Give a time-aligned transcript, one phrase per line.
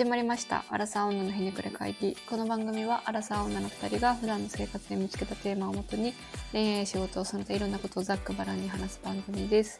[0.00, 0.64] 始まりました。
[0.70, 2.16] アラサー女のひねくれ会議。
[2.26, 6.14] この番組は、アラサー女の二人が普段の生活で見つけたテーマをもとに、
[6.52, 9.78] 恋愛や仕事をその他いろんなことをざっくばらんに話す番組です。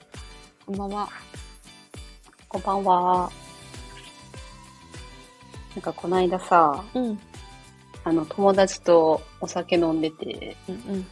[0.67, 1.09] こんばんは。
[2.51, 3.33] こんばんは。
[5.75, 7.19] なんかこの間さ、うん。
[8.05, 11.07] あの友達とお酒飲んでて、うん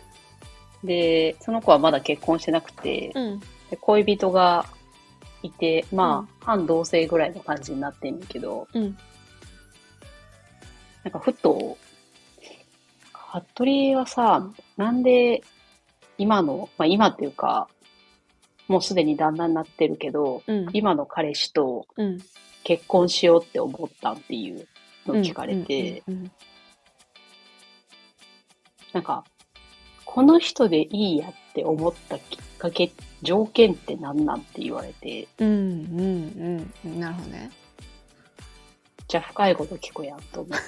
[0.84, 3.22] で、その子はまだ結婚してなくて、うん。
[3.22, 3.40] うん。
[3.70, 4.66] で恋人が
[5.42, 8.96] いて、まあ、うん半同棲ぐらいの感じになってんだけど、うん。
[11.04, 11.76] なんかふと、
[13.12, 15.42] 服部はさ、なんで
[16.16, 17.68] 今の、まあ今っていうか、
[18.66, 20.66] もうすでに旦那になってるけど、うん。
[20.72, 22.18] 今の彼氏とうん。
[22.64, 24.66] 結婚しようって思ったんっていう
[25.06, 26.02] のを聞かれて、
[28.92, 29.24] なんか、
[30.10, 32.90] この人でいいやって思ったきっかけ、
[33.22, 35.48] 条件って何なんって言われて、うん。
[35.48, 35.52] うん。
[35.54, 35.58] う
[36.60, 36.72] ん。
[36.86, 36.98] うん。
[36.98, 37.50] なるほどね。
[39.06, 40.58] じゃあ深いこと聞こうやと思っ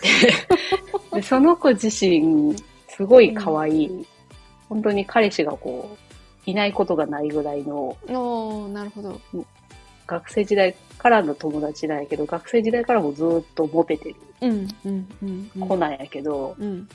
[1.10, 1.16] て。
[1.16, 2.54] で、その子自身、
[2.86, 4.06] すごい可愛い、
[4.68, 5.96] 本当に彼氏がこ
[6.46, 9.18] う、いないことがないぐらいのおー、なるほど。
[10.06, 14.68] 学生時代からの友達なんやけど、学生時代からもずーっとモテてるうん。
[14.84, 15.08] うん。
[15.22, 15.50] うん。
[15.56, 16.86] うん子なんやけど、うん。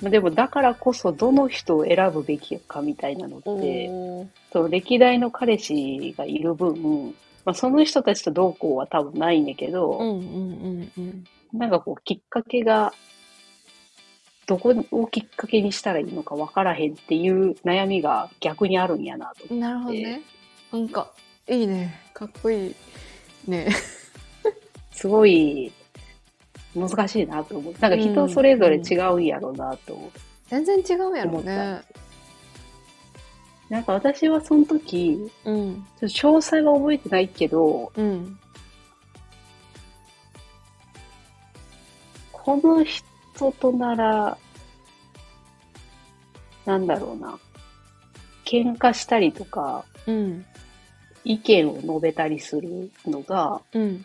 [0.00, 4.28] まあでもだからこそどの人を選ぶべきかみたいなのって。
[4.52, 10.08] その歴代の彼氏がいる分、まあ、その人たちとどうこうは多分ないんだけど、うん。
[10.08, 10.16] うん。
[10.16, 10.92] うん。
[10.96, 11.24] うん。
[11.52, 12.92] なんかこうきっかけが、
[14.46, 19.54] どこをきっかけにしたらいいのか分からへんっていう悩みが逆にあるんやなと思って。
[19.56, 20.22] なるほどね。
[20.72, 21.10] なんか、
[21.48, 22.00] いいね。
[22.14, 22.74] かっこいい。
[23.46, 23.68] ね。
[24.92, 25.72] すごい
[26.78, 27.74] 難しいなと思う。
[27.78, 30.10] なんか人それぞれ違うんやろうなと思う。
[30.48, 31.82] 全然違うやろね。
[33.68, 35.74] なんか私はその時、うん。
[35.74, 38.38] ちょっと詳細は覚えてないけど、うん。
[42.32, 44.38] この人となら、
[46.64, 47.38] なんだろうな。
[48.46, 50.46] 喧嘩したりとか、うん。
[51.24, 54.04] 意見を述べたりするのが、うん。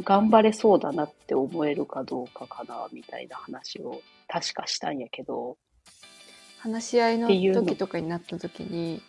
[0.00, 5.58] 頑張れそうだなって思えるかどうかかな、みたいな話を確かしたんやけど、
[6.58, 9.02] 話し合いの時とかになった時に、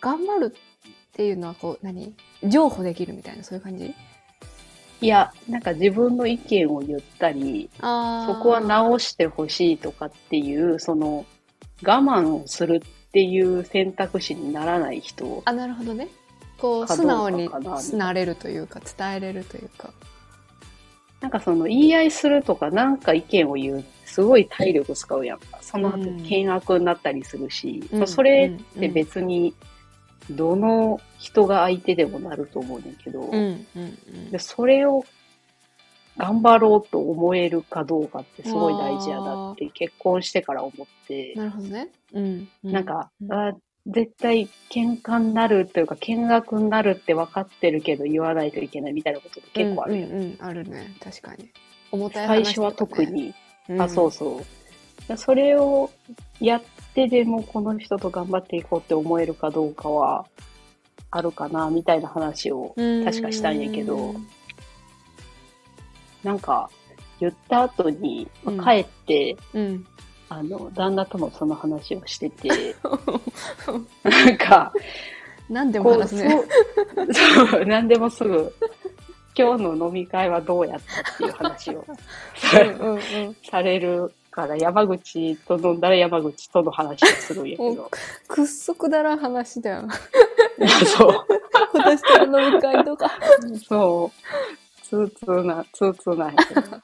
[0.00, 2.14] 頑張るっていうのはこう、何？
[2.44, 3.94] 譲歩できるみたいな、そういう感じ？
[5.00, 11.26] いや、なんか自分の意見を言ったり、あそこは直してほしいとかっていう、その、
[11.84, 15.42] 我慢をするっていう選択肢にならない人。
[15.44, 16.08] あ、なるほどね。
[16.58, 19.90] こう、素直にかななれるというか、伝えれるというか。
[21.20, 25.58] なんかその言い合いするとかなんか意見を言う、すごい体力使うやんか。
[25.60, 26.18] その後うん。
[26.20, 28.06] 険悪になったりするし、うん。
[28.06, 29.52] それって別に
[30.30, 34.30] どの人が相手でもなると思うねんけど、うん、うん、うん。
[34.30, 35.04] でそれを
[36.16, 41.88] 頑張ろうと思えるかどうかってすごい大事やなって結婚してから思って、なるほどね。
[42.12, 42.48] うん。
[42.64, 43.32] うなんか、うん。
[43.32, 50.10] あ絶対喧嘩になるというか見学になるって分かってるけど言わないといけないみたいなことって結構あるやん。
[50.10, 50.94] うん、うん、うんあるね。
[51.02, 51.48] 確かに。
[51.90, 53.04] 重たい話最初は特。
[53.04, 53.34] に。
[53.68, 54.42] うんあ、そうそ
[55.10, 55.16] う。
[55.16, 55.90] それを
[56.40, 56.62] やっ
[56.94, 60.26] てでもこの人と頑張っていこうって思えるかどうかは
[61.10, 64.14] あるかな、みたいな話をうん確かしたんやけど、
[66.22, 66.68] なんか
[67.20, 69.86] 言った後に、まあうん帰って、うん。
[70.28, 72.48] あの、旦那ともその話をしてて、
[74.04, 74.72] なんか、
[75.48, 76.30] 何でも話すね。
[76.30, 77.14] そう、
[77.48, 78.52] そう、なんでもすぐ、
[79.36, 81.84] 今日の飲み会はどうやったっていう話を
[82.54, 83.00] うんうんうん。
[83.48, 87.90] されるから、山口と飲んだら山口との話をするんやけど。
[88.26, 89.88] くっそくだらん話だよ。
[90.96, 91.26] そう。
[91.72, 93.10] 私との飲み会とか。
[93.68, 94.67] そう。
[94.88, 96.32] ツーツーな、ツーツーな。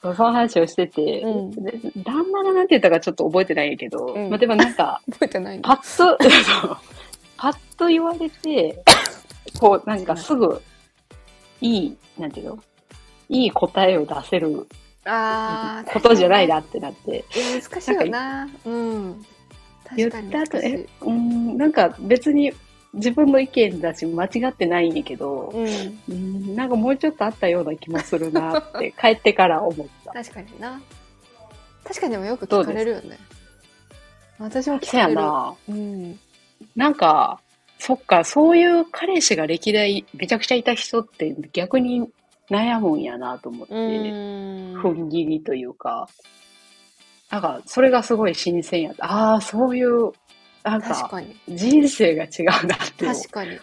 [0.02, 1.72] その話をしてて、うんで
[2.04, 6.18] 旦那がなんて言ったかちょっと覚えてないけど、うんまあ、でもなんか、覚えてないパッと、
[7.38, 8.82] パッと言われて、
[9.58, 10.60] こう、なんかすぐ、
[11.62, 12.58] いい、なんていうの
[13.30, 14.66] いい答えを出せる
[15.06, 18.48] あことじゃないなってなって、いや、難しいよな。
[18.66, 19.24] うん。
[19.96, 22.52] 言った後、え、うん、なんか別に
[22.94, 25.98] 自分の意見だし間違ってないんやけど、うん。
[26.08, 30.12] うん、なんかもうちょっとあったような気もするなって 帰ってから思った。
[30.12, 30.80] 確かにな。
[31.84, 33.18] 確かにでもよく聞かれるよね。
[34.38, 35.14] 私も聞かれる。
[35.14, 35.54] な。
[35.68, 36.18] うん。
[36.76, 37.40] なんか、
[37.78, 42.08] そっか、そういう彼氏が歴代めちゃくちゃいた人って逆に
[42.50, 43.80] 悩むんやなと思って、うん。
[44.80, 46.08] 踏ん切りというか、
[47.30, 49.04] なんか、それがすごい新鮮やった。
[49.06, 50.12] ああ、そういう、
[50.64, 51.36] なんか、確かに。
[51.48, 53.58] 人生が違うなって確かに。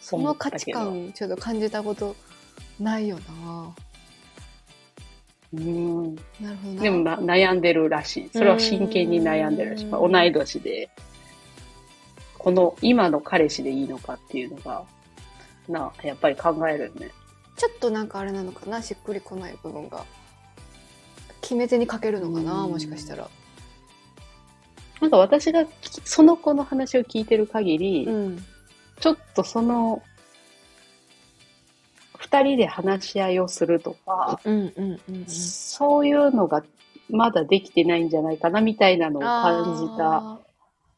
[0.00, 2.14] その価値観ちょっと感じたこと
[2.78, 3.74] ないよな。
[5.54, 6.14] うん。
[6.40, 6.82] なるほどな。
[6.82, 8.30] でもな悩んでるらしい。
[8.32, 9.90] それは真剣に悩んでるらしい。
[9.90, 10.90] 同い年で、
[12.36, 14.84] この今の彼氏でいいのかっていうのが、
[15.68, 17.10] な、やっぱり考えるよね。
[17.56, 20.04] ちょっとなんかあれなのかなしっくりこない部分が
[21.40, 23.30] 決め手にかけるのかなうんもしかしたら。
[25.00, 28.44] なんか私がきその子の話を聞いてる限り、うん。
[29.00, 30.02] ちょっとその、
[32.18, 35.26] 二人で話し合いをするとか、うんうんうんうん。
[35.26, 36.64] そういうのが
[37.10, 40.38] まだできてないんじゃないかなみたいなのを感じたあ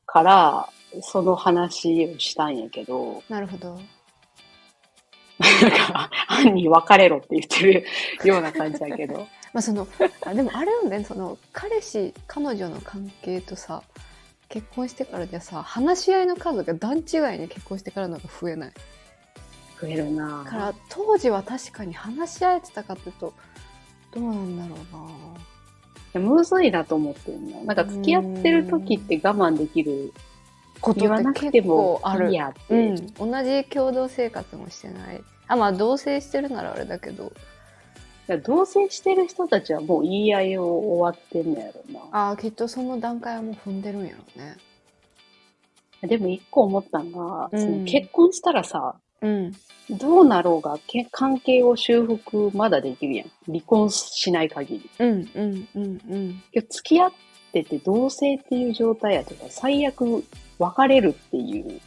[0.06, 0.68] から、
[1.02, 3.78] その話をしたんやけど、ーなるほど。
[5.38, 7.84] なんか、犯人別れろって言ってる
[8.24, 9.26] ような感じだけど。
[9.56, 9.88] まあその
[10.26, 11.02] あでもあれよね。
[11.02, 13.82] その彼氏彼女の関係とさ
[14.50, 17.02] 結婚してからじゃさ話し合いの数が段違い
[17.38, 18.72] に結婚してからの方が増えない？
[19.80, 20.42] 増えるな。
[20.44, 23.32] だから当時は確かに話し合えてたかっていうと
[24.14, 24.76] どうなんだろ
[26.14, 26.20] うな。
[26.20, 27.62] むずいなと思ってるな。
[27.64, 30.12] なんか付き合ってる時って我慢できる。
[30.82, 32.28] こと言わなくてもある。
[32.28, 32.74] いいやって。
[32.74, 35.22] うん、同じ共同生活もしてない。
[35.48, 37.32] あまあ同棲してるならあれだけど
[38.26, 42.00] だから同棲してる人たちはもう言い合いを終わってんのやろな。
[42.10, 44.56] ああきっとその段階はもう踏んでるんやろうね
[46.02, 49.52] でも一個思ったのが、うんその結婚したらさ、うん
[49.88, 53.30] どうなろうがけ関係を修復まだできるやん。
[53.46, 54.90] 離婚しない限り。
[54.98, 57.12] うんうんうんうん付き合っ
[57.52, 60.24] てて同棲っていう状態やとさ、最悪
[60.58, 61.80] 別れるっていう、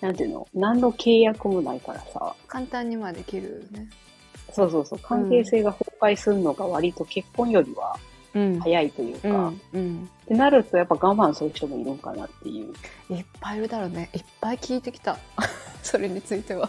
[0.00, 3.88] なんていうの何の契約もないからさ、簡単にまあできるね
[4.52, 7.96] そうそうそう、関係性が崩壊するのが割と結婚よりは
[8.34, 8.60] うん。
[8.60, 9.60] 早いというか、うん。
[9.72, 10.10] うん。
[10.24, 13.14] ってなるとやっぱ我慢する人もいるんかなっていう。
[13.14, 14.10] いっぱいいるだろうね。
[14.14, 15.18] いっぱい聞いてきた。
[15.82, 16.68] それについては。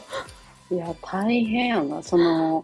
[0.71, 2.01] いや、大変やな。
[2.01, 2.63] その、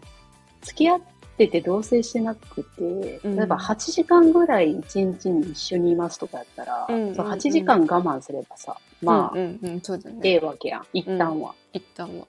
[0.62, 1.00] 付き合っ
[1.36, 3.36] てて同棲してなくて、うん。
[3.36, 7.14] 例えば8時間ぐらい1日に一緒にいますとかやったら、うんうんうん。
[7.14, 9.80] その8時間我慢すればさ、まあ、うんうんうん。
[9.82, 10.20] そうだね。
[10.22, 10.86] ええわけやん。
[10.92, 11.54] 一旦は。
[11.72, 12.26] 一旦は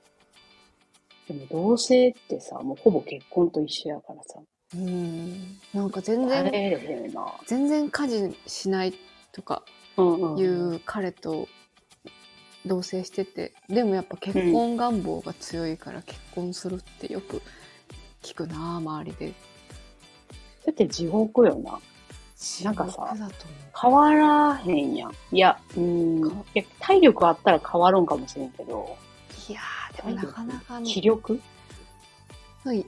[1.27, 4.39] でも同棲ってさ、もうほぼ結婚と一緒やからさ、
[4.75, 6.51] うんなんか全然。
[7.45, 8.93] 全然家事しない
[9.31, 9.63] とか
[9.97, 10.39] うんうん。
[10.39, 11.47] いう彼と
[12.65, 17.41] 同棲しててでもやっぱ結婚願望が強いから結婚するってよく
[18.21, 19.33] 聞くな周りで
[20.65, 21.79] だって地獄よな。
[22.63, 23.17] なんかさ
[23.81, 25.11] 変わらへんやん。
[25.31, 26.27] いや、うん。
[26.27, 28.95] いや体力あったら変わるんかもしれんけど、
[29.49, 30.89] いやーでもなかなかね。
[30.89, 31.39] 気力？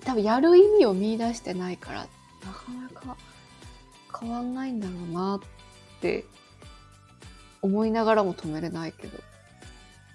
[0.01, 2.07] 多分やる意味を見出してないから
[2.45, 3.17] なかなか
[4.19, 5.39] 変わんないんだろうなっ
[6.01, 6.25] て
[7.61, 9.17] 思いながらも止めれないけど。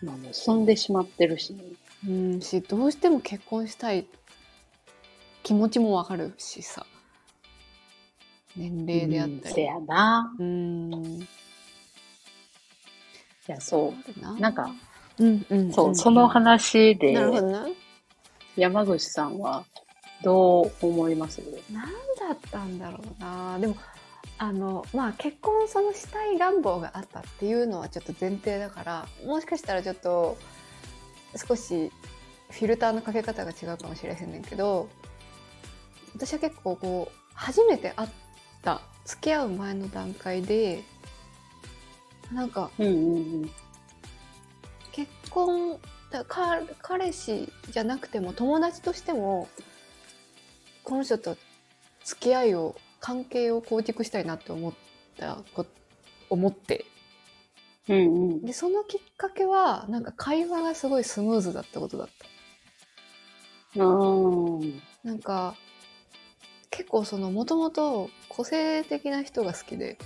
[0.02, 1.54] まあもう住んでしまってるし。
[1.54, 1.62] ね。
[2.06, 4.06] うんしどうしても結婚したい
[5.42, 6.84] 気持ちもわかるしさ。
[8.56, 9.38] 年齢であったり。
[9.38, 10.34] うんせやな。
[10.38, 10.92] うん。
[11.22, 11.26] い
[13.46, 14.30] や、そう。
[14.36, 14.74] うなんか、
[15.18, 17.66] うんうんそう、その話で、なるほどな。
[18.56, 19.64] 山口さんは
[20.22, 21.42] どう思います？
[21.72, 21.84] 何
[22.18, 23.58] だったんだろうな。
[23.58, 23.76] でも
[24.38, 30.36] あのまあ結婚そのしたい願望があったっていうのはちょっと前提だからもしかしたらちょっと
[31.36, 31.90] 少し
[32.50, 34.88] フィルターのかけ方が違うかもしれへんねんけど
[36.14, 38.08] 私は結構こう初めて会っ
[38.62, 40.82] た付き合う前の段階で
[42.32, 43.50] なんかうんうんうん。
[45.34, 45.80] 結婚
[46.12, 49.48] だか彼氏じゃなくても友達としても
[50.84, 51.36] この人と
[52.04, 54.72] 付き合いを関係を構築したいなって思っ
[55.18, 55.66] たこ
[56.30, 56.84] 思って
[57.88, 58.00] うんう
[58.34, 58.46] ん。
[58.46, 62.08] でそのきっかけはなんか会話がすごいスムーズだったことだっ
[63.74, 64.82] たうん。
[65.02, 65.56] なんか
[66.70, 69.98] 結構そのもともと個性的な人が好きで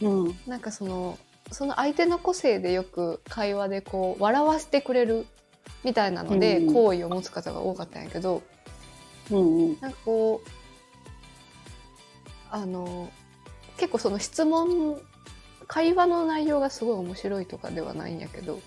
[0.00, 0.38] うん。
[0.46, 1.18] なんかその
[1.50, 5.26] その相手の個性でよく会話でこう笑わせてくれる
[5.84, 8.42] みたいなのでうん好意を持つ方が多かったんやけど、
[9.30, 9.80] うんうん。
[9.80, 10.48] なんかこう
[12.50, 13.10] あの
[13.76, 15.00] 結構その質問
[15.66, 18.60] 会話の内容がすごい面白いとかではないんやけど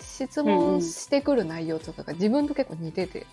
[0.00, 3.26] 質問してくる内容とかが自分と結構似てて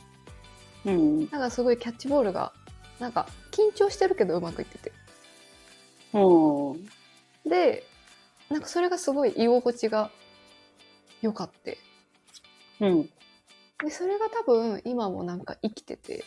[0.85, 2.51] うんなんかすごいキャッチボールが
[2.99, 4.91] なんか緊張してるけどうまくいってて
[6.13, 7.49] うん。
[7.49, 7.85] で
[8.51, 10.11] なんかそれがすごい居心地が
[11.21, 11.77] 良かって。
[12.79, 13.03] うん。
[13.83, 16.23] でそれが多分今もなんか生きてて。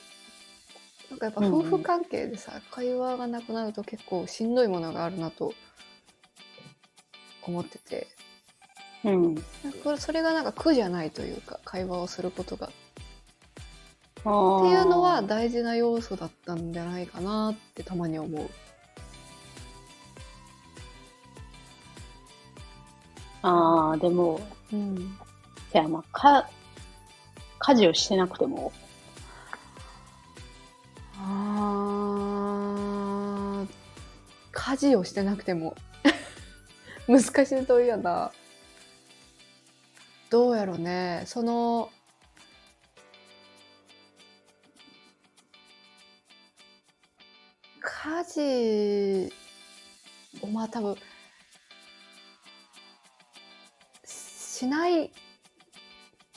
[1.11, 5.55] なんかやっぱうんうん夫婦関係でさ、会話がなくなると結構しんどいものがあるなと。
[7.47, 8.07] 思ってて。
[9.05, 9.35] うん。
[9.35, 12.69] なんかそれがなんか苦じゃないというか会話をすることが。
[12.69, 12.71] っ
[14.23, 18.49] ていうのは大事な要素だったんじゃないかなってたまに思う。
[23.47, 24.41] ああ、でも、
[24.73, 25.19] うん、
[25.71, 26.49] せやな、か、
[27.59, 28.73] 家事をしてなくても、
[31.19, 33.69] あー
[34.51, 35.77] 家事をしてなくても。
[37.07, 38.33] 難しい問いやな。
[40.31, 41.25] どうやろね。
[41.27, 41.91] その
[47.79, 49.33] 家事
[50.41, 50.97] をまあ多分
[54.55, 55.11] しない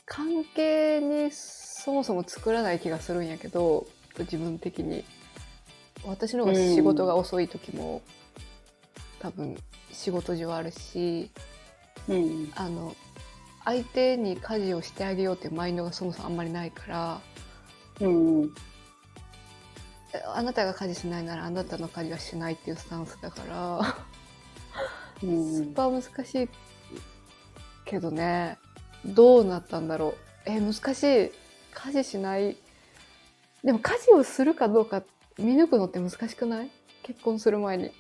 [0.07, 3.85] 関係にそもそも作らない気がするんやけど
[4.17, 5.05] 自分的に
[6.03, 8.01] 私の方が仕事が遅い時も、
[9.19, 9.57] 多分
[9.91, 11.29] 仕事上あるし
[12.07, 12.51] うん。
[12.55, 12.95] あの
[13.65, 17.21] 相手に家事をしてあげようっていうマインドがそもそもあんまりないから
[17.99, 18.45] うん。
[20.13, 23.95] えあなたが家事しないならあなたの家事はしないっていうスタンスだから
[25.23, 25.73] うん スー。
[25.75, 26.49] パー難しい
[27.87, 28.57] けどね。
[29.05, 30.15] どうなったんだろ
[30.45, 30.49] う。
[30.49, 31.31] え難しい。
[31.73, 32.57] 家事しない？
[33.63, 35.03] でも家事をするかどうか
[35.37, 36.69] 見抜くのって難しくない？
[37.03, 37.91] 結婚する前に。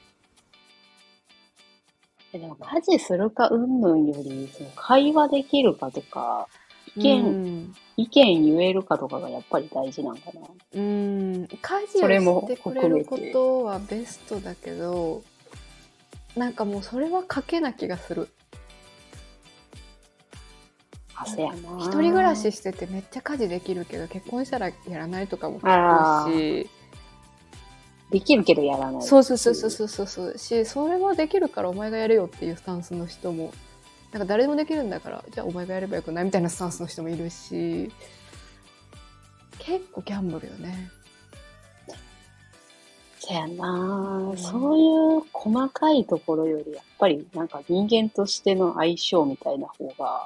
[2.33, 6.47] えでも家事するか云々より、その会話できるかとか、
[6.95, 7.75] 意見、うん。
[7.95, 10.41] 意見言えるかとかがやっぱり大事なんかな。
[10.73, 11.47] うん。
[11.47, 15.23] 家事をしてくれることはベストだけど
[16.35, 18.27] なんかもうそれは賭けな気がする。
[18.27, 18.36] あ、
[21.27, 21.77] せやな。
[21.79, 26.69] 一人暮らししててめっちゃ家事できるけど結婚したらやらないとかもあ聞くし
[28.11, 29.01] できるけどやらない。
[29.01, 29.23] そう。
[29.23, 30.37] そうそうそうそうそうそう。
[30.37, 33.53] しそれはできるからお前がやれよっていうスタンスの人も。
[34.11, 37.91] なんか誰でもできるんだからじゃあお前がやればよくないみたいなスタンスの人もいるし。
[39.59, 40.89] 結構ギャンブルよね
[43.27, 44.37] せやな、ん。
[44.37, 50.25] そういう細かいところより、やっぱりなんか人間としての相性みたいな方が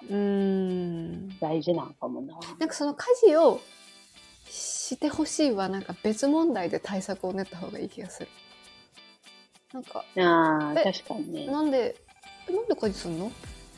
[1.40, 2.38] 大事なんかもな。
[2.60, 3.60] なんかその家事を
[4.46, 8.30] してほしいはなんか別問題で対策を練った方がいい気がする。
[9.74, 11.48] なんかあ確かにね。
[11.48, 11.96] なんで
[12.50, 13.32] なんで家事すんの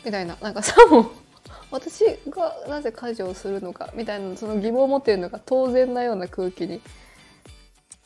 [0.04, 0.36] みたいな。
[0.42, 1.06] なんかさもう
[1.72, 6.82] 私がなぜ家事をするのかみたいなその疑問を持っているのが当然なような空気に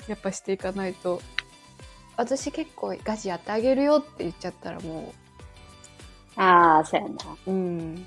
[0.07, 1.21] やっぱしていかないと。
[2.15, 5.13] 私結構家事やってあげるよって言っちゃったらも
[6.35, 7.15] ああ、そうやな。
[7.45, 8.05] ううん。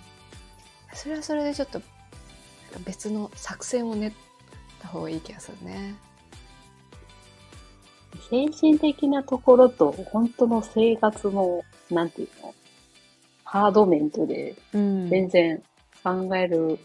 [0.93, 4.13] それはそれでちょっとなんか別の作戦を練っ
[4.81, 5.95] た方がいい気がするね。
[8.31, 12.55] 精神的なところと本当の生活の、なんていうの
[13.45, 15.09] ハードメントでうん。
[15.09, 15.63] 全然
[16.03, 16.79] 考える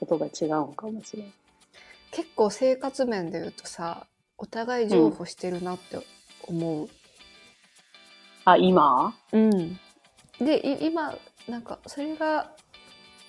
[0.00, 1.32] ことが違うんかもしれん。
[2.10, 4.06] 結構生活面で言うとさ
[4.38, 5.98] お互い譲歩してるなって
[6.44, 6.88] 思う、
[8.44, 9.14] あ、今？
[9.32, 9.78] うん、
[10.40, 11.14] でい今
[11.48, 12.50] なんかそれが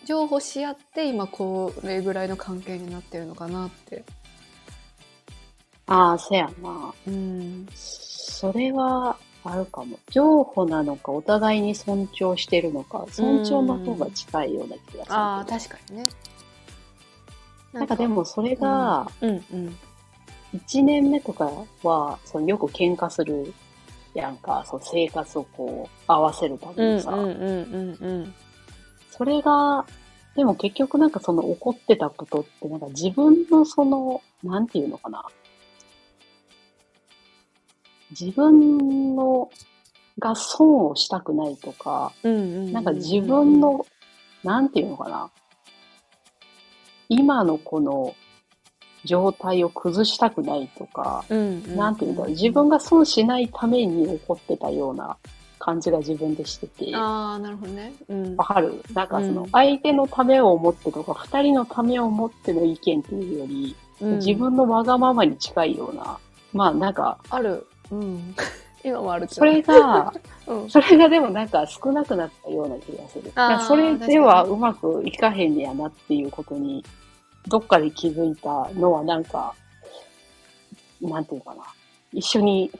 [0.05, 4.03] 譲歩し合って今これぐらいの関係になってるのかなって、
[5.87, 6.93] ああ、せやな。
[7.07, 9.97] うん、それはあるかも。
[10.11, 15.15] 譲歩なのか、お互いに尊重してるのか、尊重の方が近いような気がするけど。
[15.15, 16.07] あー確かにね。
[17.73, 19.45] なんかでもそれが、うん。
[19.51, 19.77] うん
[20.53, 21.51] 1年目とか
[21.83, 23.53] は、そのよく喧嘩する
[24.13, 27.11] やんか、その生活をこう、合わせるたうめにさ。
[27.11, 28.33] んうんうんうんうん
[29.11, 29.85] それが、
[30.35, 35.25] でも結局なんかその怒ってたことって、なんか自分のその、なんていうのかな。
[38.11, 39.49] 自分の、
[40.17, 42.37] が損をしたくないとか、うんう
[42.69, 43.85] んなんか自分の、
[44.43, 45.29] なんていうのかな。
[47.09, 48.15] 今のこの
[49.05, 51.41] 状態を崩したくないとか、うんう
[51.71, 51.75] ん。
[51.75, 55.17] なんていうんだろう、自分が損しないために怒ってたような
[55.59, 57.93] 感じが自分でしてて、わああなるほどね。
[58.07, 58.37] うん。
[58.37, 58.81] かる？
[58.93, 64.17] なんかそのうん、相手のためを思ってとか、二人のためを思っての意見っていうより、うん。
[64.17, 66.17] 自分のわがままに近いような、
[66.53, 67.65] まあなんか、ある。
[67.91, 68.35] うん。
[68.81, 70.13] 今もあるそれが、
[70.47, 70.69] うん。
[70.69, 73.31] それがでもなんか少なくなったような気がする。
[73.67, 76.83] それではうまくいかへんねやなっていうことに、
[77.49, 79.55] どっかで気づいたのはなんか、
[81.01, 81.63] なんていうかな。
[82.13, 82.71] 一緒に、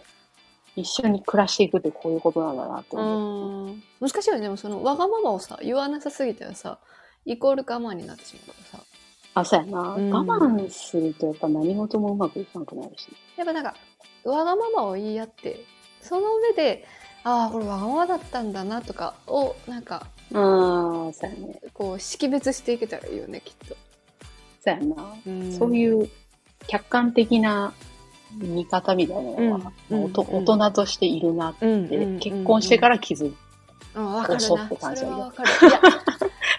[0.76, 3.68] 一緒に暮らしていくってこういうことなんだなって思う。
[3.68, 6.80] うん難しいよねでもそのわがままをさ言わなさすぎたらさ
[7.26, 8.86] イコール我慢になってしまうからさ
[9.34, 9.96] あ、そうやな。
[9.96, 13.10] うん我慢するとやっぱ何事もうまくいかなくなるし。
[13.36, 13.76] やっぱなんか
[14.24, 15.66] わがままを言い合って
[16.02, 16.88] その上で
[17.24, 20.34] ああこれわがままだったんだなとかをなんかう
[21.10, 21.60] ん、そうやね。
[21.74, 23.76] こう識別していけたらいいよねきっと、
[24.60, 25.16] そうやな。
[25.26, 25.58] うん。
[25.58, 26.10] そういう
[26.68, 27.74] 客観的な
[28.38, 30.04] 見方みたいなのは、うん。
[30.14, 33.36] 大人としているなって、結婚してから気づい
[33.96, 34.66] うん、わかる遅な。
[34.66, 35.50] って感じはわかる。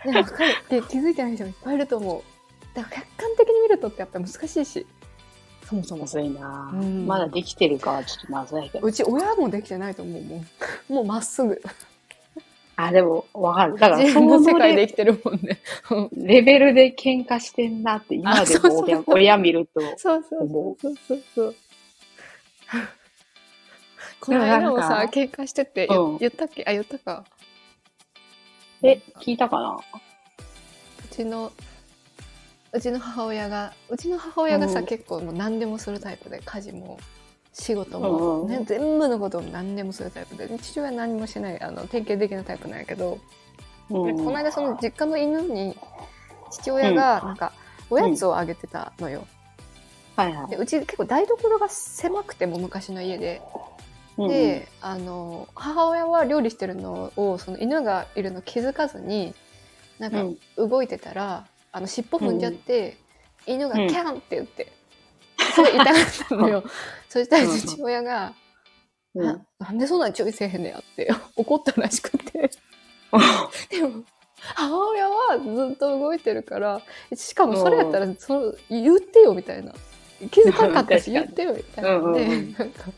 [0.06, 0.50] いもわかる。
[0.50, 2.22] って気づいてない人もいっぱいいると思う。
[2.74, 4.86] だから客観的に見るとってやっぱ難しいし。
[5.66, 7.06] そもそもむずいな、うん。
[7.06, 8.86] まだできてるかはちょっと謎やけど。
[8.86, 10.46] うち親もできてないと思うもん
[10.88, 11.62] もうまっすぐ
[12.76, 13.74] あ、でも、わかる。
[13.74, 15.60] だから、自その世界でレ生きてるもんね。
[16.12, 20.76] レベルで喧嘩してんなって、今であそうそうも親親見ると、そうそうそう。
[20.80, 21.54] そうそうそう。
[24.20, 26.18] この間もさ喧嘩してて、言うん。
[26.18, 26.64] 言ったっけ？
[26.66, 27.24] あ言ったか。
[28.82, 29.78] え、聞いたかな？
[29.78, 29.82] う
[31.10, 31.52] ちの
[32.72, 34.86] うちの母親がうちの母親がさ、うん。
[34.86, 36.98] 結構もう何でもするタイプで家事も
[37.60, 40.48] 仕事も、うんね、全部のことも何でもするタイプで。
[40.58, 43.18] 父親は何もしないあの典型的なタイプなんやけど、
[43.88, 45.76] この間その実家の犬に
[46.50, 47.52] 父親がなんか
[47.90, 49.26] おやつをあげてたのよ、
[50.16, 50.50] はいはい。
[50.50, 50.56] で。
[50.56, 53.42] うち結構台所が狭くても昔の家で。
[53.44, 53.70] うん
[54.28, 59.32] で、あの母親は料理してるのをその犬がいるの気づかずに
[59.98, 60.68] なんかうん。
[60.68, 62.96] 動いてたら、あの尻尾踏んじゃって、
[63.46, 63.88] 犬がうん。
[63.88, 64.72] キャンって言って、
[65.64, 65.94] それ痛かっ
[66.28, 66.64] たのよ。
[67.08, 68.32] そしたら父親が、
[69.14, 69.26] うん。
[69.26, 72.50] ななんでそんなん注意せえへんねやって怒ったらしくて。
[73.70, 74.04] でも
[74.38, 76.80] 母親はずっと動いてるから
[77.14, 79.72] しかもそれやったらそ言ってよみたいな。
[80.30, 82.12] 気づかなかったし 言ってよみたいな。
[82.12, 82.90] で、なんか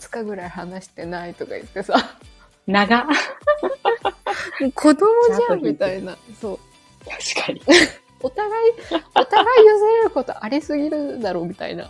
[0.00, 1.94] 2日ぐらい話してないとか言ってさ。
[2.66, 3.06] 長
[4.74, 5.06] 子供
[5.48, 6.16] じゃんみたいな。
[6.40, 6.58] そう。
[7.08, 7.60] 確かに。
[8.26, 8.72] お互い
[9.14, 11.88] お互い譲れることありすぎるだろうみたいな。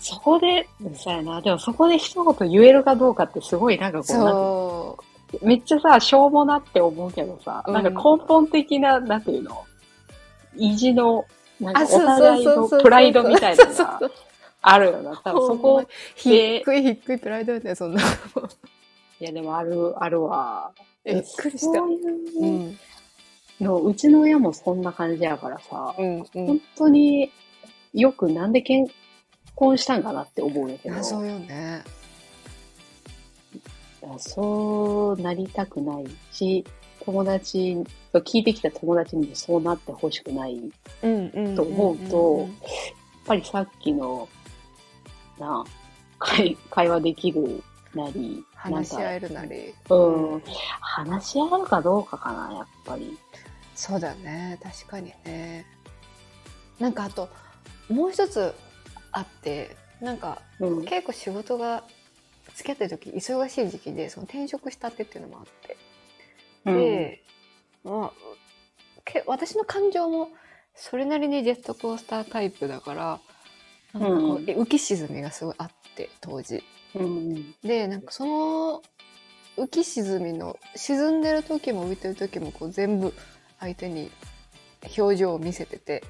[0.00, 1.40] そこで、そうやな。
[1.40, 4.98] でもそこで一言言えるかどうかってすごいなんかこう、なんそ
[5.32, 7.74] てめっちゃさ、しょうもなって思うけどさ、うん。
[7.74, 7.96] なんか根
[8.26, 9.64] 本的な、なんていうの？
[10.56, 11.24] 意地の、
[11.58, 14.10] なんかお互いのプライドみたいなのが
[14.60, 15.16] あるよな。
[15.24, 18.02] 多分そこほんまに、低い低いプライドやねそんな
[19.20, 20.70] いやでもある、あるわ。
[21.04, 21.78] びっくりした。
[21.78, 22.78] そういううん
[23.60, 26.24] の、うちの親もそんな感じやからさ、うんうん。
[26.46, 27.30] 本当に
[27.92, 28.92] よくなんで結
[29.54, 31.82] 婚したんかなって思うんだけど、謎よね。
[34.18, 36.64] そうなりたくないし、
[37.04, 37.78] 友達、
[38.12, 40.72] 聞いてきた友達にもそうなってほしくない。
[41.56, 42.48] と思うと
[43.26, 44.28] ぱりさっきの、
[45.38, 45.64] な、
[46.18, 47.62] 会会話できる
[47.94, 49.74] なり、話し合ええるなり。
[49.90, 50.42] うん、
[50.80, 53.18] 話し合えるかどうかかな、やっぱり。
[53.74, 54.58] そうだね。
[54.62, 55.66] 確かにね。
[56.78, 57.28] なんかあと
[57.88, 58.54] もう一つ
[59.12, 60.84] あってなんかうん。
[60.86, 61.84] 結構仕事が
[62.54, 65.76] 付き合ってる時忙しい時期でその転職したってっていうのもあって。
[66.64, 67.22] で、
[67.84, 68.12] まあ、
[69.04, 70.30] け私の感情も
[70.74, 73.20] それなりにジェットコースタータイプだから
[73.94, 76.62] なんかこううん浮き沈みがすごいあって当時。
[76.94, 77.54] うん、うん。
[77.62, 78.82] でなんかその
[79.56, 83.14] 浮き沈みの沈んでる時も浮いてる時もこう全部
[83.60, 84.10] 相手に
[84.98, 86.02] 表情を見せてて、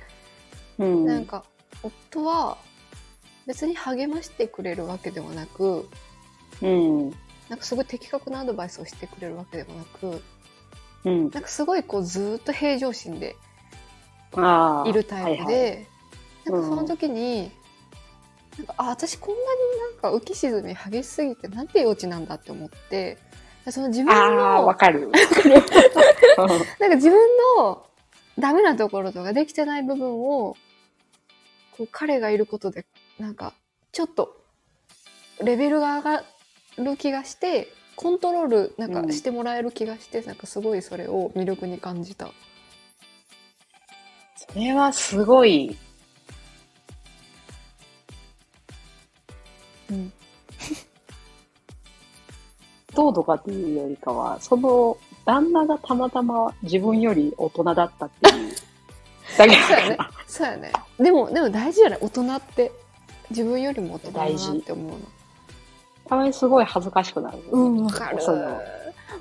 [0.78, 1.06] うん。
[1.06, 1.44] なんか
[1.82, 2.56] 夫は
[3.46, 5.88] 別に励ましてくれるわけではなく
[6.62, 7.10] うん。
[7.50, 10.22] なんかすごい的確なアドバイスをしてくれるわけでもなく
[11.04, 11.30] うん。
[11.30, 13.36] なんかすごいこうずーっと平常心で。
[14.86, 15.86] いるタイプで、はいはい
[16.44, 17.50] なんかその時に、
[18.58, 19.46] なんかあ私こんなに
[20.02, 23.18] なんか浮き沈み激しすぎてなんて幼稚なんだって思って
[23.70, 25.10] その自分のわかる。
[26.80, 27.18] なんか自分
[27.58, 27.86] の
[28.38, 30.56] ダメなところとかできてない部分を
[31.76, 32.84] こう彼がいることで
[33.18, 33.54] なんか
[33.92, 34.36] ちょっと
[35.42, 36.24] レベルが上が
[36.78, 42.30] る気がしてコントロールなんうんかしてもらえる気がして、なんかすごいそれを魅力に感じた。
[44.36, 45.76] それはすごい、
[49.94, 50.12] うん、
[52.94, 58.54] どうとかっていうよりかは、その旦那がたまたま自分より大人だったっていう。
[59.38, 59.98] だけそうやね。
[60.26, 60.72] そうやね。
[60.98, 62.72] でもでも大事じゃない大人って
[63.30, 64.98] 自分よりも大人だなって思うの。
[66.06, 67.38] たまにすごい恥ずかしくなる。
[67.50, 68.20] うんわかる。
[68.20, 68.60] その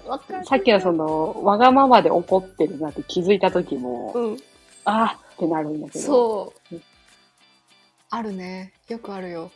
[0.07, 0.45] わかる。
[0.45, 4.37] さっきのその、わがままで怒ってるなって気づいた時も、うん
[4.85, 6.05] あーってなるんだけど。
[6.05, 6.83] そううん。
[8.09, 8.73] あるね。
[8.89, 9.49] よくあるよ。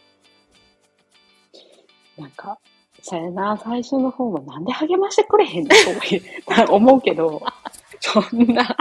[2.17, 2.59] なんか、
[3.01, 7.41] さやな、最初の方もなんで励ましてくれへんのとか思うけど、
[7.99, 8.75] そんな、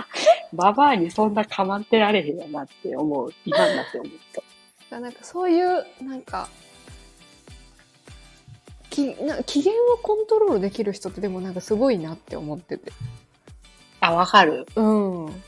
[0.52, 3.32] ババアにそんな構ってられへんやなって思う。
[3.44, 4.12] 今になって思っ
[4.90, 5.00] た。
[5.00, 6.48] なんかそういうなんか
[8.96, 12.92] きな機嫌をコントロールできる人ってでもなんかすごいなって思ってて。
[14.00, 14.66] あ、わかる。
[14.74, 14.82] う
[15.28, 15.42] ん。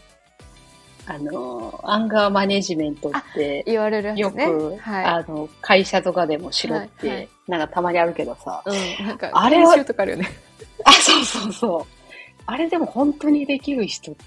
[1.09, 4.21] あの、アンガーマネジメントって、言われるね。
[4.21, 5.05] よく、はい。
[5.07, 9.07] あの、会社とかでもしろって、はいはいなんかたまにあるけどさ、うん。
[9.07, 10.29] なんか、あれはとかあるよね。
[10.85, 11.87] あ、そうそうそう。
[12.45, 14.23] あれでも本当にできる人って、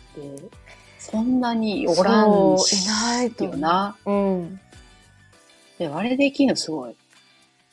[0.98, 3.96] そんなにおらんいないよな。
[4.06, 4.60] うん。
[5.78, 6.96] でもあれできるのすごい。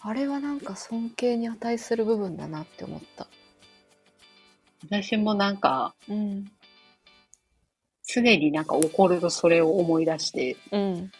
[0.01, 3.27] あれはなんか尊敬に値する部分だなって思った。
[4.85, 6.51] 私もなんか、うん。
[8.09, 11.12] 常になんか怒るとそれを思い出して、うん。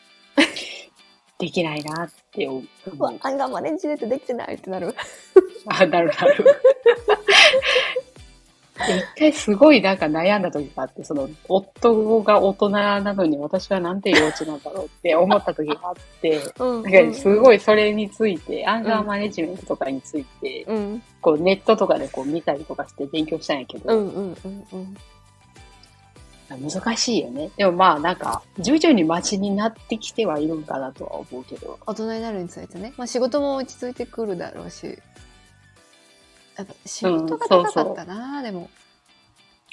[1.39, 2.63] できないなって思
[2.99, 3.03] う。
[3.03, 4.95] わ、アンガーマネジメントできてないってなる。
[5.69, 6.45] あ、なるなる。
[8.79, 21.03] 一回すごいなんか悩んだ時があって、その、夫が大人なのに私はなんて幼稚なんだろうって思った時があって、うんなんかすごいそれについて、アンガーマネジメントとかについて、うん。
[21.21, 24.97] こうネットとかでこう見たりとかして勉強したんやけど、うんうんうんうん。
[26.57, 27.51] 難しいよね。
[27.57, 31.79] でもまあなんか、徐々に街になってきてはいるんかなとは思うけど。
[31.87, 32.95] 大人になるにつれてね。
[32.97, 34.99] まあ仕事も落ち着いてくるだろうし。
[36.57, 38.71] やっぱ仕事が高かったな、でも。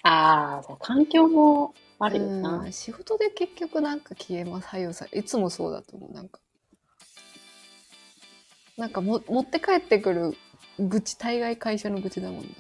[0.04, 2.58] ああ、環境もあるよな。
[2.60, 2.72] うん。
[2.72, 6.40] 仕事で結局なんか消えます、左右されいつもそうだと思う、なんか。
[8.78, 10.38] なんかも持って帰ってくる
[10.78, 12.56] 愚痴、大概会社の愚痴だもん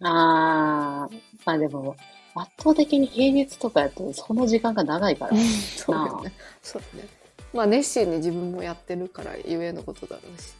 [0.00, 0.08] な。
[0.10, 1.08] ああ、
[1.46, 1.96] まあでも、
[2.34, 5.36] 圧倒的に平日とかやとその時間が長いから。
[5.76, 6.32] そうだよね。
[6.62, 7.08] そうだね。
[7.52, 10.52] まあ熱心に自分もやってるからゆえのことだろうし。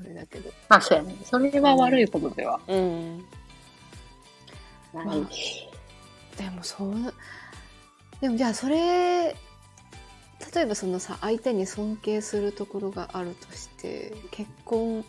[0.00, 0.50] あれだけど。
[0.68, 1.16] まあそうやね。
[1.24, 3.18] それは悪いことではうん。
[4.92, 5.06] ない。
[5.06, 5.16] まあ
[6.36, 6.94] でもそう、
[8.20, 9.34] でもじゃあそれ、
[10.54, 15.04] 例えばそのさ、相手に尊敬するところがあるとして、結婚、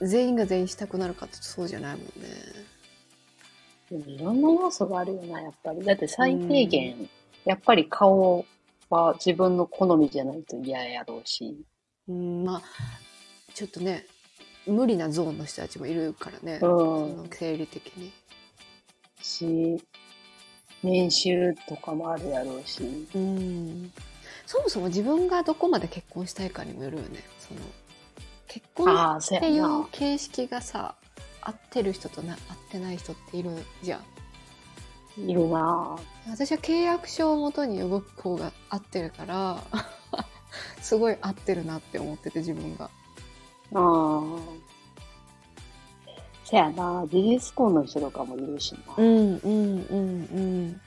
[0.00, 2.12] 全員が全員したくなるかってそうじゃないもんね。
[3.90, 5.84] でもいろんな要素があるよな、やっぱり。
[5.84, 7.08] だって最低限、
[7.44, 8.44] やっぱり顔
[8.90, 11.56] は自分の好みじゃないと嫌やろうし。
[12.08, 12.62] うん、まあ、
[13.54, 14.06] ちょっとね、
[14.66, 16.56] 無理なゾーンの人たちもいるからね。
[16.56, 17.16] うそん。
[17.18, 18.12] の生理的に。
[19.22, 19.82] し、
[20.82, 23.06] 年収とかもあるやろうし。
[23.14, 23.92] うん。
[24.46, 27.22] そもそも自分がどこまで結婚したいかにもよるよね。
[27.38, 27.60] その、
[28.56, 29.84] 結婚っていう。
[29.92, 30.94] 形式がさ、
[31.42, 32.38] 合ってる人とな合っ
[32.70, 33.50] てない人っている
[33.82, 34.00] じゃ
[35.18, 35.22] ん。
[35.28, 35.96] いるな
[36.30, 39.62] 私は契約書をもとに動く方が合ってるから、
[40.80, 42.86] すごい合ってるなって思ってて自分が。
[42.86, 42.88] あ
[43.74, 44.20] あ。
[46.44, 48.94] そやな事実婚の人とかもいるしな。
[48.96, 50.40] うんうんうんう
[50.70, 50.80] ん。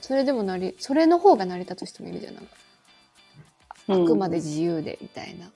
[0.00, 2.34] それでもなり、それの方が成り立つ人もいるじゃん。
[2.34, 2.52] なんか
[3.88, 5.50] あくまで自由でみたいな。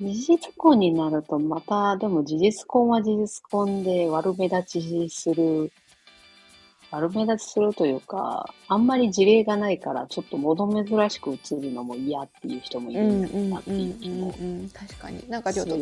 [0.00, 5.70] 事実婚になるとまた、でも事実婚は事実婚で悪目立ちする、
[6.90, 14.68] 悪目立ちするというか、あんまり事例がないから、ちょっと物珍しく映るのも嫌っていう人もいるうんだなってうんいう気もうんうん。
[14.70, 15.24] 確かに。
[15.28, 15.78] なんかちょっすと。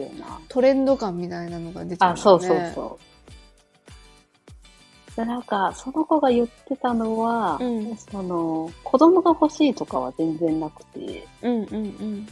[0.49, 3.11] トレンド感みたいなのが出てあ、そうそうそう。
[5.17, 12.29] でなんか、その子が言ってたのは、うんその、子供が欲しいとかは全然なくて、うんうんうん。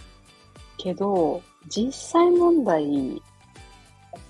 [0.76, 3.22] けど、実際問題、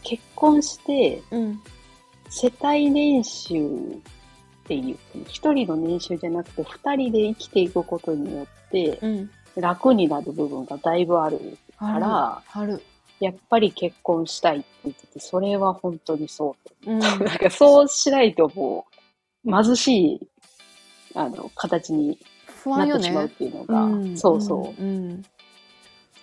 [0.02, 1.62] 結婚して、うん
[2.30, 9.30] 世帯年収っていう、一人の年収じゃなくて二人で生きていくことによってうん。
[9.56, 12.42] 楽になる部分がだいぶあるから。
[13.18, 16.54] やっぱり結婚したいって言ってて、それは本当にそ
[16.86, 16.90] う。
[16.90, 16.98] うん。
[17.00, 18.86] なんかそうしないとも
[19.44, 20.28] う、貧しい、
[21.14, 22.18] あの、形に
[22.64, 23.34] なってしまうっね。
[23.36, 25.24] ていうのが、んそうそう、うん。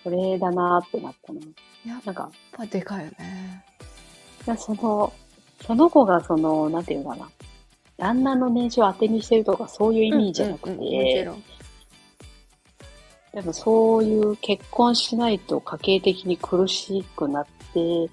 [0.06, 1.40] うんそれだなってなったな。
[1.84, 3.64] やっなんか、ぱでかいよね。
[4.56, 5.12] その、
[5.66, 7.30] その子がその、なんていうのかな。
[7.98, 11.42] 旦那の年収を当てにしてるとかそういう意味じゃなくて、うんうんうんもちろん。
[13.32, 18.08] でもそういう結婚しないと家計的に苦しくなって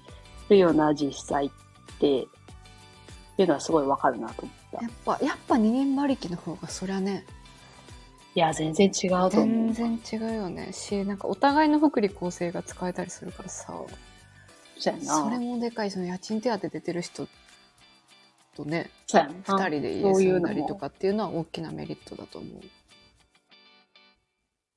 [0.48, 1.50] るような実際っ
[1.98, 2.26] て、
[3.36, 4.82] いうのはすごいわかるなと思った。
[4.82, 7.24] やっぱ、やっぱ二人馬力の方がそりゃね、
[8.34, 9.72] いや、全然違うと思う。
[9.72, 10.72] 全然違うよね。
[10.72, 13.72] し、なんかお互いの福利厚生が使えたりするからさ、
[14.76, 15.40] それな。
[15.40, 17.28] もでかい、その家賃手当出てる人
[18.56, 19.34] とね、そうやな。
[19.58, 22.60] 二人で家住うんだりとかっていうのは大きなメリットだと思う。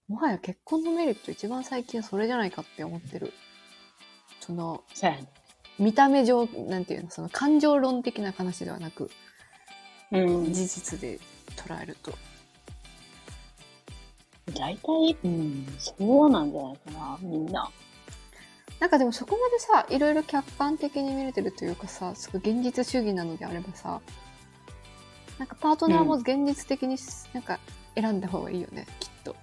[0.08, 3.34] もはや結婚のメリット一番最近それじゃないかって思ってる。
[4.40, 4.84] その。
[5.80, 9.10] 見た目上、なんていうの、その感情論的な話ではなく、
[10.12, 10.54] うん。
[10.54, 11.20] 事実で
[11.56, 12.14] 捉えると。
[14.54, 17.70] 大体、うん、そうなんじゃないかな、みんな。
[18.80, 24.02] なんかでもそこまでさ、いろいろ客観的に見れてるというかさ、すごい現実主義なのであればさ、
[25.40, 26.98] なんかパートナーも現実的に
[27.34, 27.60] なんか
[27.96, 29.36] 選んだ方がいいよね、きっと。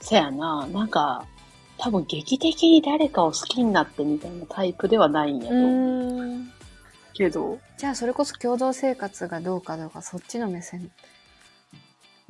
[0.00, 1.24] そやな、なんか、
[1.78, 6.52] 多分劇的に誰かを好きになってみたいなタイプではないんやと思ううん。
[7.14, 10.90] けど、じゃあそれこそ共同生活がどうかどうかそっちの目線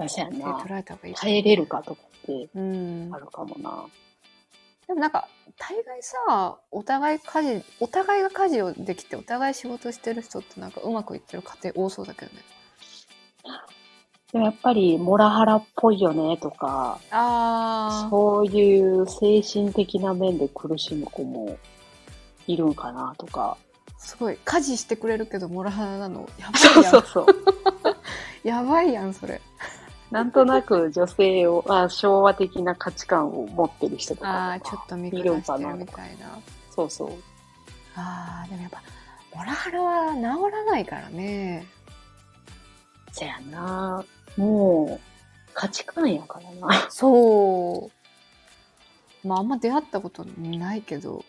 [0.01, 1.15] まあそやでな、捉えた方がいい。
[1.15, 3.19] 耐えれるかとかってうんあ。
[3.19, 3.85] るかもな。
[4.87, 12.39] でもなんか、大概さ、お互い家事、お互いが家事をできて、お互い仕事してる人ってなんかうまくいってる家庭多そうだけどね。
[14.33, 21.59] でもやっぱり、モラハラっぽいよねとか、あそういう精神的な面で苦しむ子も
[22.47, 23.59] いるんかなとか。
[23.99, 24.39] すごい。
[24.43, 26.27] 家事してくれるけど、モラハラなの。
[26.39, 26.93] やばそいうやん。
[26.93, 27.27] そうそう。
[28.49, 29.43] やばいやん、それ。
[30.11, 36.39] なんとなく女性を、あ昭和的な価値観を持ってる人とかああ、ちょっと見いるみたいな。
[36.75, 37.11] そうそう。
[37.95, 38.83] ああ、でもやっぱ、
[39.35, 41.67] モラハラは治らないからね。
[43.13, 44.05] そやな。
[44.37, 45.01] もう、
[45.55, 46.91] 価値観やからな。
[46.91, 47.91] そ
[49.25, 49.29] う。
[49.29, 51.25] まあ、あんま出会ったことないけど、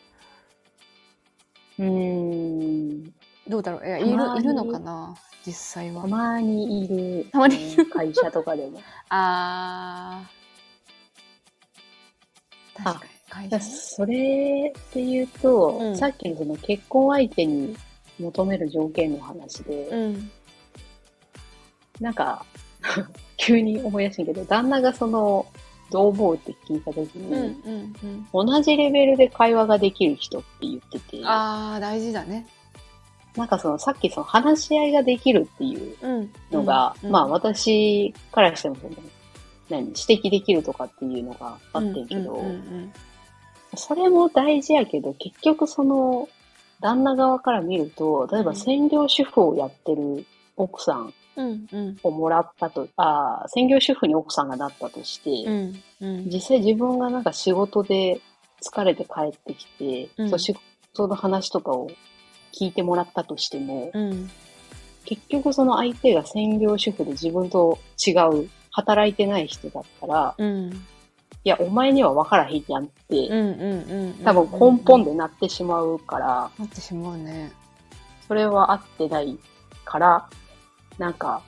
[1.78, 3.14] うーん。
[3.48, 3.86] どうだろう。
[3.86, 6.08] いや、いるいるのかな実際はた。
[6.08, 7.28] まにいる。
[7.32, 8.82] たまにいる会社とかでも。
[9.10, 12.84] あー。
[12.84, 13.12] 確かに。
[13.30, 17.76] 会社ねそれで言うと、うんさっきのその結婚相手に
[18.20, 20.32] 求める条件の話で、うん。
[22.00, 22.46] なんか、
[23.38, 25.46] 急に思い出したけど、旦那がその、
[25.92, 27.34] どう思うって聞いたときうん。
[27.34, 27.96] うに、ん。
[28.34, 28.48] うん。
[28.48, 32.48] 同じレベルで会話ができる人って言ってて、あー、大事だね。
[33.36, 36.34] なんかその、さっきその話し合いができるっていううん。
[36.52, 38.92] のが、うんまあ、私からしてもその、
[39.70, 39.94] 何、指
[40.28, 42.94] 摘できるとかっていうのがあってんけど、うんうん
[43.78, 46.28] それも大事やけど、結局その、
[46.82, 50.26] 旦那側から見ると、例えばうん専業主婦をやってる
[50.58, 51.48] 奥さんうん。
[51.48, 51.68] うん。
[51.72, 51.98] うん。
[52.04, 55.84] をもらったと、あー専業主婦に奥さんがなったとして、うん。
[56.02, 56.26] うん。
[56.26, 58.20] 実際自分がなんか仕事で
[58.62, 60.54] 疲れて帰ってきて、うんそう仕
[60.94, 61.90] 事の話とかを
[62.52, 64.30] 聞いてもらったとしても、うん。
[65.06, 70.72] 結局その相手が専業主婦で自分と違う、働いてない人だったら、うん。
[71.44, 73.28] いや、お前には分からへんやんって。
[74.24, 77.52] 多分根本でなってしまうから、なってしまうね。
[78.28, 79.38] それは合ってない
[79.84, 80.30] から、
[80.98, 81.42] なんか、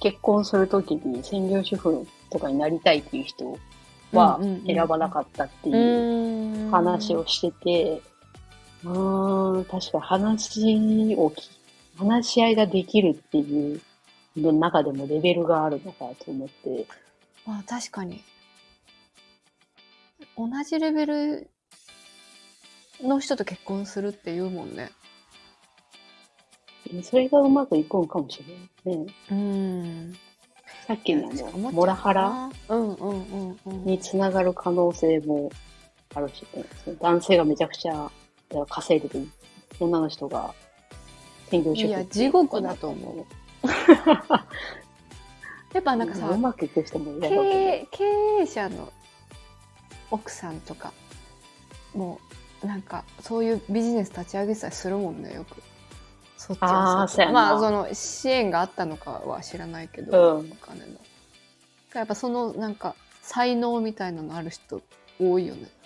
[0.00, 3.58] 結婚するときに専業主婦とかになりたいっていう人
[4.12, 6.70] は選ばなかったってういう。
[6.70, 8.02] 話をしてて、
[8.84, 11.50] うーん、確か話をき、
[11.96, 13.80] 話し合いができるっていう
[14.36, 16.86] の中でもレベルがあるのかと思って、
[17.46, 18.22] まあ確かに。
[20.36, 21.50] 同じレベル
[23.02, 24.90] の人と結婚するって言うもんね。
[27.02, 28.44] それがうまくいくんかもし
[28.84, 29.12] れないね。
[29.30, 30.16] うん。
[30.86, 32.22] さっきのあのモラハラ？
[32.22, 33.84] なうんうんうんうん。
[33.84, 35.50] につながる可能性も
[36.14, 36.64] あるし、ね、
[37.00, 38.10] 男性がめちゃくちゃ
[38.68, 39.28] 稼いでる
[39.80, 40.54] 女の人が
[41.50, 43.24] 専業主婦いや地獄だと思う。
[45.72, 48.04] やっぱなんかさ、うまくいく人もいる経営経
[48.42, 48.92] 営者の
[50.10, 50.92] 奥さんとか
[51.94, 52.20] も
[52.62, 55.62] うなんかそういうビジネス立ち上げてたりするもんねよく。
[56.36, 60.52] そっちはそまあその支援があったのかは知らないけど、うん。
[60.52, 60.86] お金の。
[61.94, 64.82] やっぱそのなんか才能みたいなのある人
[65.18, 65.62] 多いよね。
[65.62, 65.83] ど。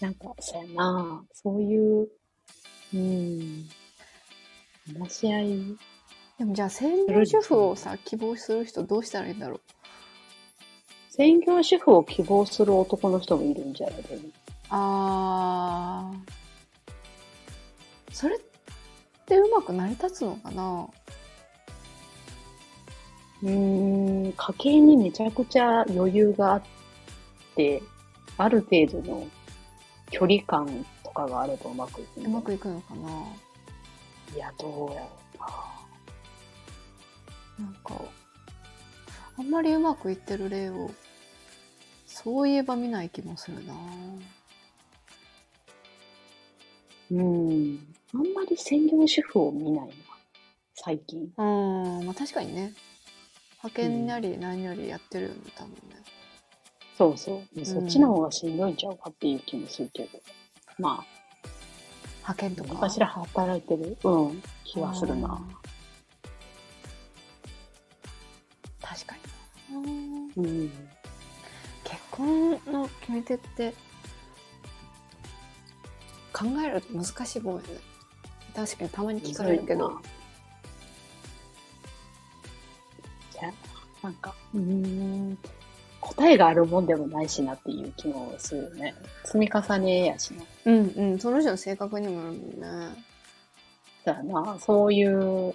[0.00, 2.08] なんか、そうやなそういう、
[2.94, 3.68] うん、
[4.98, 5.76] 話し合い、
[6.38, 9.60] でもじゃあ専業主婦をさ希望する人どうしたらいいんだろう？
[11.10, 14.02] 専業主婦を希望する男の人もいるんじゃない？
[14.02, 14.22] でも
[14.70, 16.32] あー。
[18.12, 18.40] それっ
[19.26, 20.88] てうまく成り立つのかな？
[23.42, 26.62] うーん、家計にめちゃくちゃ余裕があっ
[27.54, 27.82] て、
[28.38, 29.26] ある程度の
[30.14, 33.08] 距離感とかがあればうまくいくうまくいくのかな
[34.32, 35.38] いや、どうやろう
[37.60, 37.66] な。
[37.66, 38.00] なんか、
[39.36, 40.90] あんまりうまくいってる例を、
[42.06, 43.74] そういえば見ない気もするな
[47.10, 47.78] うん。
[48.14, 49.94] あんまり専業主婦を見ないな。
[50.76, 51.32] 最近。
[51.36, 52.72] うん、まあ確かにね。
[53.64, 56.03] 派遣なり何なりやってるよね、多分ね。
[56.96, 57.64] そうそう。
[57.64, 60.20] そっちの方がしんどいんちゃうかっていう気もするけど。
[60.78, 61.06] まあ、
[62.22, 62.74] 派遣とか？
[62.74, 65.40] 昔ら働いてる、うん、気はするな。
[68.80, 69.16] 確か
[69.70, 69.82] に。
[70.36, 70.70] うん。
[71.84, 73.74] 結婚の決め手って
[76.32, 77.66] 考えると難しいもんよね
[78.54, 80.00] 確かにたまに聞かれるけど
[83.32, 83.52] じゃあ、
[84.06, 85.38] なんか、うーん、
[86.16, 88.94] 答えがあるもんでもないしなっていう気もするよね。
[89.24, 90.44] 積み重ねやしな。
[90.66, 93.04] うんうんその人の性格にもよるもんね
[94.04, 95.54] だな、そういう、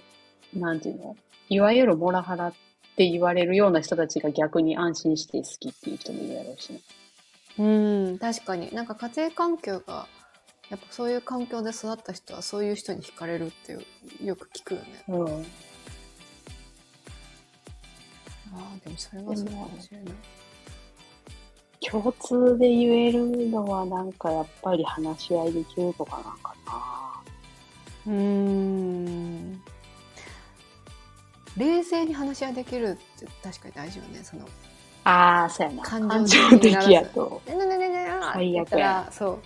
[0.54, 1.16] なんていうの？
[1.48, 2.52] いわゆるモラハラっ
[2.96, 6.80] て言われるような人たちが逆に安心して好きっていう人もいるやろうしね。
[7.58, 7.62] う
[8.14, 10.06] ん確かになんか家庭環境が
[10.68, 13.76] やっぱそういう環境で育った人はそういう人に惹かれるってい
[14.24, 15.26] うよく聞くよねうん。
[15.26, 15.26] あ
[18.54, 20.14] あでもそれはそうかもしれない
[21.80, 27.22] 共通で言えるのはなんかやっぱり話し合いできるとかなんかな。
[28.06, 29.62] うーん
[31.56, 34.46] 冷静に話し合いできるって確かに大事よねその
[35.04, 35.82] ああ、そうやな。
[35.82, 37.42] 感感情情的やと。
[37.46, 39.38] ねねねねねね最悪やって言ったらそ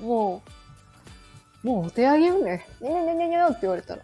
[0.00, 0.42] うも
[1.64, 4.02] うもうお手上げよねねねねねねって言われたら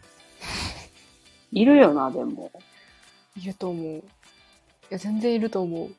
[1.53, 2.51] いるよな、でも。
[3.37, 4.03] いると思うい
[4.91, 5.91] や全然いると思う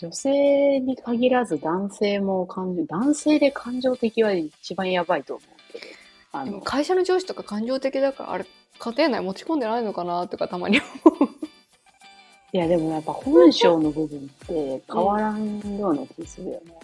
[0.00, 5.84] 女性に限らず男性も感情、男性で感情的は一番やばいと思うけど。
[6.30, 8.46] あでもの、会社の上司とか感情的だからあれ
[8.78, 11.28] 家庭内持ち込んでないのかなとかたまに思う
[12.52, 16.74] いやでもやっぱ本性の部分って変わらんような気するよね。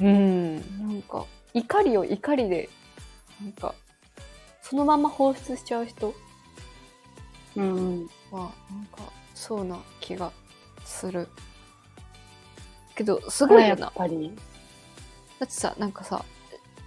[0.00, 2.68] うんなんか怒りを怒りで
[3.40, 3.74] なんか
[4.62, 6.14] そのまま放出しちゃう人
[7.56, 8.08] うん。
[8.30, 9.02] はなんか
[9.34, 10.30] そうな気が
[10.84, 11.28] する
[12.94, 14.32] けどすごいやよなっぱり。
[15.40, 16.24] だってさなんかさ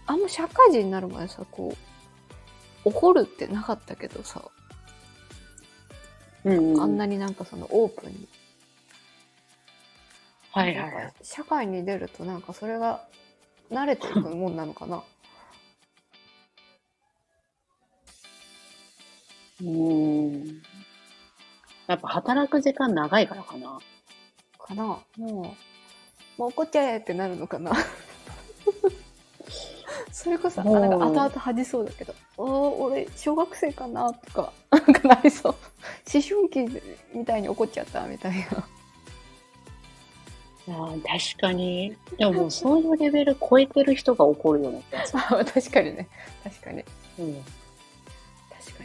[0.05, 1.75] あんま社会人になるまでさこ
[2.85, 4.41] う怒るってなかったけどさ、
[6.45, 6.81] うん、うん。
[6.81, 8.27] あんなになんかそのオープンに、
[10.51, 11.13] はいはいはい。
[11.21, 13.05] 社会に出るとなんかそれが
[13.69, 15.03] 慣れていくもんなのかな
[19.61, 20.61] うん。
[21.87, 23.79] やっぱ働く時間長いからかな。
[24.57, 24.83] かな
[25.17, 25.76] もう
[26.37, 27.71] もう怒っちゃえってなるのかな？
[30.11, 35.55] それこそあなんか後々恥じそうだけど「おー俺小学生かな?」とか なんかなりそう
[36.13, 36.81] 思春期
[37.13, 38.45] みたいに怒っちゃったみたいな
[40.69, 41.95] あー確かに。
[42.17, 45.19] でももうそういうレベル超えてる人が怒るような気がする。
[45.19, 46.07] あ確かにね
[46.43, 46.83] 確かに
[47.19, 47.35] うん。
[47.43, 48.83] 確か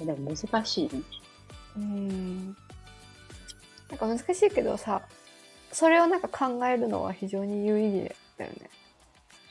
[0.00, 0.96] にでも難しい？
[0.96, 1.02] ね。
[1.76, 2.56] うん
[3.90, 5.02] なんか難しいけどさ
[5.72, 8.70] それをなんか考えるのは非常に有意義だよね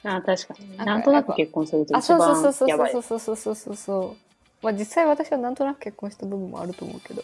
[0.04, 0.78] あー確かに。
[0.78, 3.02] なんとなく結婚するとあ一そうそうそうそう番やばいそう。
[3.02, 4.16] そうそうそうそうそう
[4.62, 7.24] まあ実際私はなんとなく結婚した部分もあると思うけど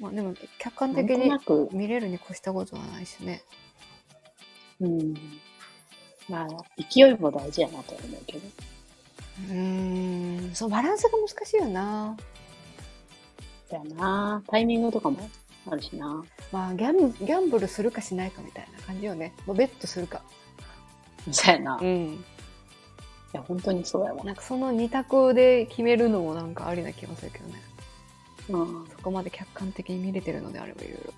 [0.00, 1.30] まあでも客観的に
[1.72, 3.42] 見れるに越したことはないしね
[4.80, 5.14] うん。
[6.28, 6.46] まあ、
[6.78, 8.40] 勢いも大事やなとは思うけど。
[9.50, 12.16] うーんそうバランスが難しいよな
[13.70, 14.42] だよな。
[14.48, 15.18] タイミングとかも
[15.68, 16.24] あるしな。
[16.50, 20.22] まあギャンギャンブルするかしないかみたいな感じよねもうベットするか
[21.30, 21.78] そうやな。
[21.80, 22.24] いうん
[23.32, 24.24] や、本当にそうやわ。
[24.24, 27.62] なんかその二択で決めるのもなんかありな気がするけどね
[28.50, 28.86] うん。
[28.88, 31.12] そこまで客観的に見れてるのであればいろいろ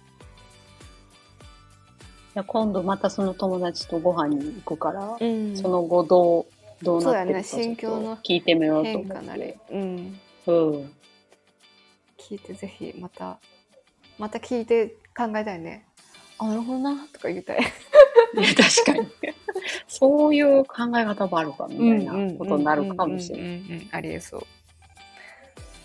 [2.35, 6.47] じゃあ今度またその友達とご飯に行くから、うんその後ど
[6.81, 9.15] う、どうなってるかそうやね心境のちょっと聞いてみようと変思って。
[9.15, 9.81] 化なり、うん、
[10.47, 10.93] うん。
[12.19, 13.39] 聞いてぜひまた
[14.19, 15.87] また聞いて考えたいね。
[16.39, 17.61] あなるほどなとか言いたい。
[17.61, 19.09] いや確かに。
[19.87, 23.89] そういう考え方もあるかみたいなことになるかもしれない。
[23.93, 24.47] ありえそう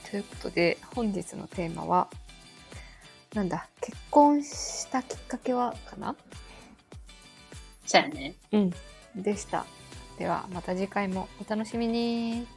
[0.09, 2.09] ということで本日のテーマは
[3.35, 6.15] なんだ結婚したきっかけはかな？
[7.85, 8.33] そうやね。
[8.51, 8.73] うん。
[9.15, 9.65] でした。
[10.17, 12.47] ではまた次回もお楽しみに